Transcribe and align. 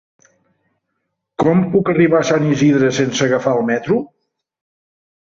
Com 1.43 1.59
puc 1.75 1.91
arribar 1.93 2.21
a 2.25 2.25
Sant 2.29 2.47
Isidre 2.55 2.89
sense 2.99 3.25
agafar 3.27 3.53
el 3.59 3.69
metro? 3.69 3.99